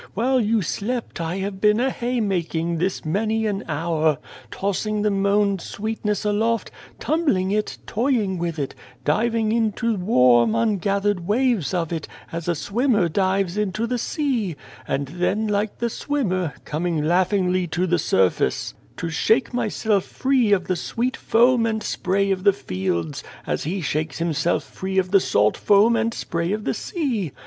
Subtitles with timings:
[0.15, 4.17] 'While you slept, I have been a hay making this many an hour,
[4.49, 8.73] tossing the mown sweetness 277 A World aloft, tumbling it, toying with it,
[9.05, 14.55] diving into warm, ungathered waves of it, as a swimmer dives into the sea;
[14.87, 20.65] and then, like the swimmer, coming laughingly to the surface to shake myself free of
[20.65, 25.19] the sweet foam and spray of the fields, as he shakes himself free of the
[25.19, 27.31] salt foam and spray of the sea.'